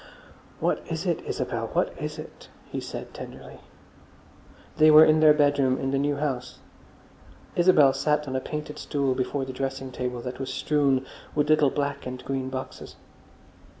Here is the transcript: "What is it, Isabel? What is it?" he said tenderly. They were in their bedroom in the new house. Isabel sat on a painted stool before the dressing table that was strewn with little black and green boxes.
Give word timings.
"What 0.59 0.81
is 0.91 1.05
it, 1.05 1.21
Isabel? 1.27 1.67
What 1.73 1.93
is 2.01 2.17
it?" 2.17 2.49
he 2.71 2.79
said 2.81 3.13
tenderly. 3.13 3.59
They 4.77 4.89
were 4.89 5.05
in 5.05 5.19
their 5.19 5.31
bedroom 5.31 5.77
in 5.77 5.91
the 5.91 5.99
new 5.99 6.15
house. 6.15 6.57
Isabel 7.55 7.93
sat 7.93 8.27
on 8.27 8.35
a 8.35 8.39
painted 8.41 8.79
stool 8.79 9.13
before 9.13 9.45
the 9.45 9.53
dressing 9.53 9.91
table 9.91 10.19
that 10.21 10.39
was 10.39 10.51
strewn 10.51 11.05
with 11.35 11.49
little 11.51 11.69
black 11.69 12.07
and 12.07 12.25
green 12.25 12.49
boxes. 12.49 12.95